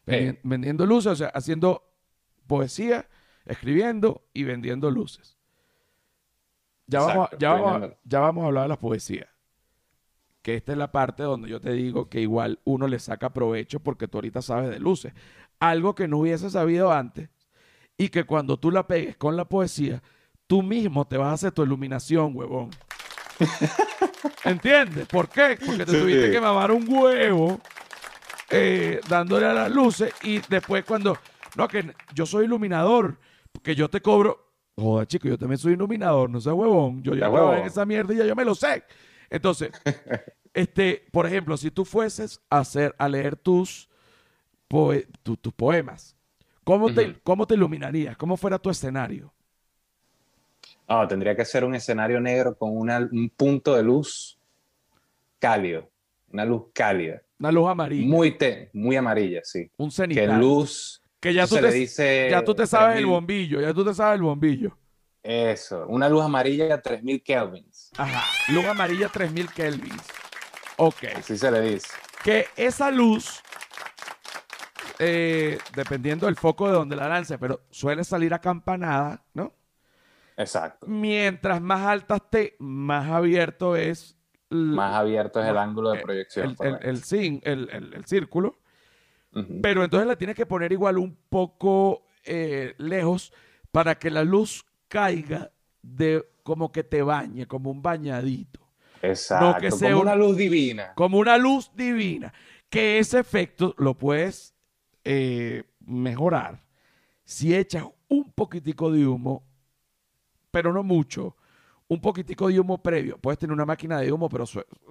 [0.05, 0.39] Vendi-.
[0.41, 1.83] Vendiendo luces, o sea, haciendo
[2.47, 3.07] poesía,
[3.45, 5.37] escribiendo y vendiendo luces.
[6.87, 9.27] Ya, vamos, a- ya, vamos, a- ya vamos a hablar de la poesía.
[10.41, 13.79] Que esta es la parte donde yo te digo que igual uno le saca provecho
[13.79, 15.13] porque tú ahorita sabes de luces.
[15.59, 17.29] Algo que no hubiese sabido antes
[17.97, 20.01] y que cuando tú la pegues con la poesía,
[20.47, 22.71] tú mismo te vas a hacer tu iluminación, huevón.
[24.43, 25.07] ¿Entiendes?
[25.07, 25.57] ¿Por qué?
[25.63, 25.99] Porque te Sí.
[25.99, 27.59] tuviste que mamar un huevo
[28.49, 31.17] eh, dándole a las luces y después cuando,
[31.55, 33.17] no, que yo soy iluminador,
[33.51, 37.21] porque yo te cobro, joda chico, yo también soy iluminador, no seas huevón, yo ya
[37.21, 37.67] Ya trabajé en huevón.
[37.67, 38.83] esa mierda y ya yo me lo sé.
[39.31, 39.71] Entonces,
[40.53, 43.89] este, por ejemplo, si tú fueses a hacer, a leer tus,
[44.67, 46.15] poe- tu- tus poemas,
[46.63, 47.19] ¿cómo, te.
[47.23, 48.15] ¿cómo te iluminarías?
[48.17, 49.33] ¿Cómo fuera tu escenario?
[50.87, 54.37] No, tendría que ser un escenario negro con una- un punto de luz
[55.39, 55.89] cálido.
[56.31, 57.21] Una luz cálida.
[57.39, 59.69] Una luz amarilla, Muy, te, muy amarilla, sí.
[59.77, 60.39] un Que cenital.
[60.39, 61.01] luz.
[61.19, 63.73] que ya tú, se te, le dice ya tú te sabes el 3000 bombillo, ya
[63.73, 64.77] tú te sabes el bombillo.
[65.23, 67.70] Eso, una luz amarilla a 3000 kelvins.
[67.97, 68.23] Ajá,
[68.53, 70.03] luz amarilla 3000 kelvins.
[70.77, 71.03] Ok.
[71.17, 71.87] Así se le dice.
[72.23, 73.41] Que esa luz,
[74.99, 79.53] eh, dependiendo del foco de donde la lance, pero suele salir acampanada, ¿no?
[80.37, 80.87] Exacto.
[80.87, 84.17] Mientras más alta esté, más abierto es
[84.49, 86.49] Más abierto es el ángulo de el, proyección.
[86.51, 86.87] el, correcto.
[86.89, 88.57] el cin- el- el- el círculo.
[89.61, 93.31] Pero entonces la tienes que poner igual un poco eh, lejos
[93.71, 98.59] para que la luz caiga de como que te bañe, como un bañadito.
[99.01, 99.61] Exacto.
[99.61, 100.91] que sea como un- una luz divina.
[100.95, 102.33] como una luz divina.
[102.69, 104.53] Que ese efecto lo puedes
[105.05, 106.61] eh, mejorar
[107.23, 109.45] si echas un poquitico de humo,
[110.51, 111.37] pero no mucho,
[111.87, 113.17] un poquitico de humo previo.
[113.17, 114.43] Puedes tener una máquina de humo, pero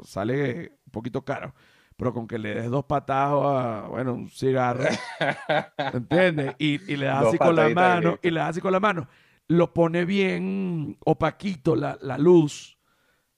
[0.03, 1.55] sale un poquito caro.
[1.97, 4.85] Pero con que le des dos patados a, bueno, un cigarro,
[5.93, 6.55] ¿entiendes?
[6.59, 8.81] Y, y le das Dos así con la mano, y le das así con la
[8.81, 9.07] mano.
[9.51, 12.79] Lo pone bien opaquito la, la luz,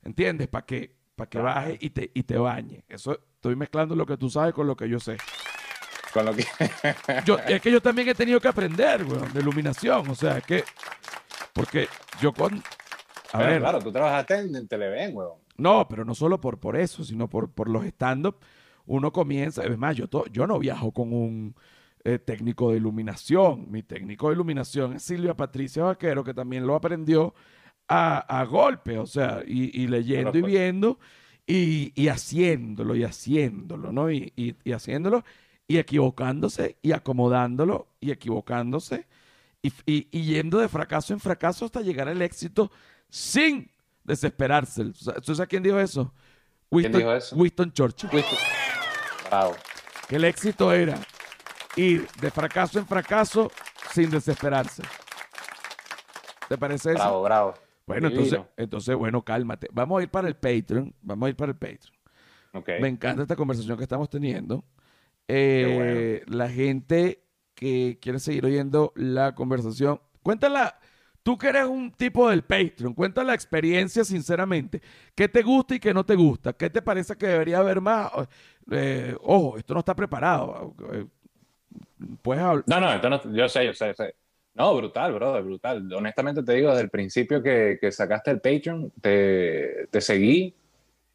[0.03, 0.47] ¿entiendes?
[0.49, 2.85] Para que, para que baje y te, y te bañe.
[2.87, 5.17] Eso estoy mezclando lo que tú sabes con lo que yo sé.
[6.13, 6.45] Con lo que.
[7.25, 10.11] Yo, es que yo también he tenido que aprender, weón, de iluminación.
[10.11, 10.65] O sea, es que.
[11.55, 11.89] Porque
[12.21, 12.63] yo con.
[13.33, 15.39] A ver, Claro, tú trabajaste en, en Televen, weón.
[15.57, 18.37] no, pero no solo por, por eso, sino por, por los stand-up.
[18.85, 21.55] uno comienza, es más, yo, to- yo no viajo con un
[22.05, 23.71] eh, técnico de iluminación.
[23.71, 27.35] Mi técnico de iluminación es Silvia Patricia Vaquero, que también lo aprendió
[27.89, 30.53] a, a golpe, o sea, y, y leyendo y pues.
[30.53, 30.99] viendo
[31.47, 34.11] y, y haciéndolo y haciéndolo, ¿no?
[34.11, 35.25] Y, y- y haciéndolo
[35.69, 39.07] y equivocándose y acomodándolo y equivocándose
[39.63, 42.71] y, y- y yendo de fracaso en fracaso hasta llegar al éxito
[43.09, 43.71] sin
[44.05, 44.87] desesperarse.
[45.25, 46.13] ¿Tú sabes quién dijo eso?
[46.71, 47.37] Winston, dijo eso?
[47.37, 48.11] Winston Churchill.
[49.29, 49.55] Bravo.
[50.09, 50.99] Que el éxito era
[51.77, 53.51] ir de fracaso en fracaso
[53.93, 54.83] sin desesperarse.
[56.49, 56.99] ¿Te parece eso?
[56.99, 57.55] Bravo, bravo.
[57.87, 58.49] Bueno, entonces, Divino.
[58.57, 59.69] entonces, bueno, cálmate.
[59.73, 60.95] Vamos a ir para el Patreon.
[61.03, 61.95] Vamos a ir para el Patreon.
[62.55, 62.69] Ok.
[62.81, 64.65] Me encanta esta conversación que estamos teniendo.
[65.29, 70.79] Eh, La gente que quiere seguir oyendo la conversación, cuéntala.
[71.23, 74.83] Tú que eres un tipo del Patreon, cuenta la experiencia sinceramente.
[75.15, 76.53] ¿Qué te gusta y qué no te gusta?
[76.53, 78.11] ¿Qué te parece que debería haber más?
[78.69, 80.75] Eh, ojo, esto no está preparado.
[82.67, 84.15] No, no, yo sé, yo sé, sé.
[84.55, 85.93] No, brutal, brother, brutal.
[85.95, 90.55] Honestamente te digo, desde el principio que, que sacaste el Patreon, te, te seguí.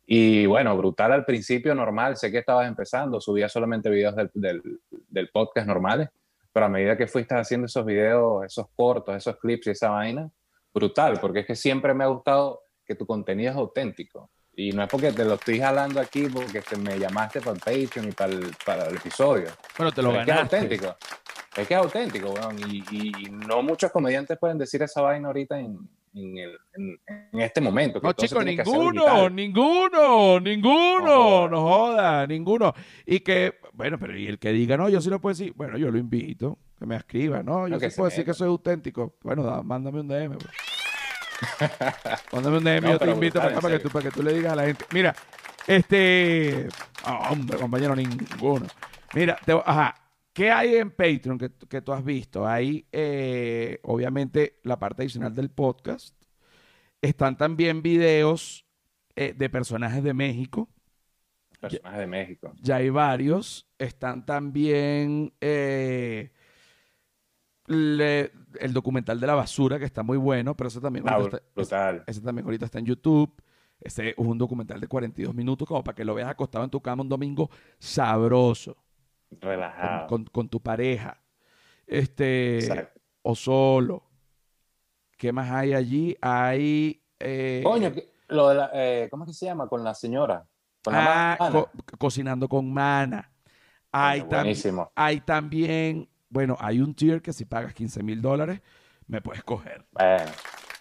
[0.07, 2.17] Y bueno, brutal al principio, normal.
[2.17, 4.79] Sé que estabas empezando, subías solamente videos del, del,
[5.09, 6.09] del podcast normales.
[6.51, 10.31] Pero a medida que fuiste haciendo esos videos, esos cortos, esos clips y esa vaina,
[10.73, 14.31] brutal, porque es que siempre me ha gustado que tu contenido es auténtico.
[14.59, 17.59] Y no es porque te lo estoy jalando aquí porque te me llamaste para el
[17.59, 19.49] Patreon y para el, para el episodio.
[19.77, 20.55] Bueno, te lo Pero es que es ganaste.
[20.57, 20.95] auténtico.
[21.55, 22.57] Es que es auténtico, weón.
[22.67, 25.77] Y, y- y no muchos comediantes pueden decir esa vaina ahorita en,
[26.15, 26.99] en, el- en-
[27.33, 28.01] en este momento.
[28.01, 31.49] que No, chicos, ninguno, ninguno, ninguno, No joda.
[31.49, 32.73] no joda, ninguno.
[33.05, 35.77] Y que, bueno, pero y el que diga, no, yo sí lo puedo decir, bueno,
[35.77, 39.13] yo lo invito, que me escriba, no, yo No, sí puedo decir que soy auténtico.
[39.21, 40.37] Bueno, da- mándame un DM.
[40.37, 40.47] pues.
[42.31, 44.53] mándame un DM, No, yo te invito para, que, tú, para que tú le digas
[44.53, 44.85] a la gente.
[44.91, 45.15] Mira,
[45.67, 46.67] este,
[47.03, 48.67] ah, hombre, compañero, ninguno.
[49.13, 49.95] Mira, te- ajá,
[50.33, 52.47] ¿qué hay en Patreon que, que tú has visto?
[52.47, 56.15] Hay, eh, obviamente, la parte adicional del podcast.
[57.01, 58.65] Están también videos
[59.15, 60.69] eh, de personajes de México.
[61.59, 62.53] Personajes de México.
[62.61, 63.67] Ya hay varios.
[63.77, 66.31] Están también eh,
[67.67, 68.31] le-
[68.61, 72.03] el documental de la basura, que está muy bueno, pero ese también, Ah, está, brutal.
[72.07, 73.33] ese también ahorita está en YouTube.
[73.79, 76.81] Ese es un documental de 42 minutos, como para que lo veas acostado en tu
[76.81, 78.75] cama un domingo sabroso,
[79.31, 80.07] Relajado.
[80.07, 81.21] con- con tu pareja.
[81.85, 82.99] Este, Exacto.
[83.21, 84.03] o solo.
[85.17, 86.15] ¿Qué más hay allí?
[86.21, 87.01] Hay.
[87.19, 87.91] eh, Coño,
[88.29, 89.67] lo de la, eh, ¿cómo es que se llama?
[89.67, 90.45] Con la señora.
[90.83, 93.31] Con la ah, co- cocinando con mana.
[93.91, 94.91] Hay, Coño, tam- buenísimo.
[94.95, 96.07] hay también.
[96.29, 98.61] Bueno, hay un tier que si pagas 15 mil dólares,
[99.07, 99.85] me puedes coger.
[99.91, 100.31] Bueno,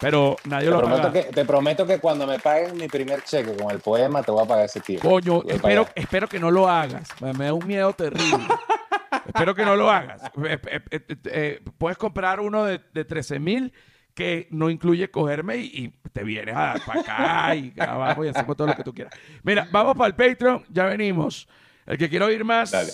[0.01, 1.13] Pero nadie te, lo prometo paga.
[1.13, 4.45] que, te prometo que cuando me paguen mi primer cheque con el poema, te voy
[4.45, 5.09] a pagar ese tiempo.
[5.09, 7.09] Coño, espero, espero que no lo hagas.
[7.21, 8.47] Me, da un miedo terrible.
[9.27, 10.23] espero que no lo hagas.
[10.25, 10.31] Eh,
[10.67, 13.73] eh, eh, eh, eh, puedes comprar uno de, de 13 mil
[14.17, 18.67] que no incluye cogerme y, y te vienes para acá y abajo y hacemos todo
[18.69, 19.13] lo que tú quieras.
[19.43, 21.47] Mira, vamos para el Patreon, ya venimos.
[21.85, 22.71] El que quiera oír más.
[22.73, 22.91] Dale.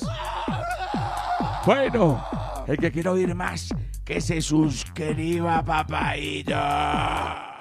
[1.64, 2.22] Bueno,
[2.66, 3.68] el que quiera oír más,
[4.04, 7.51] que se suscriba, papaito.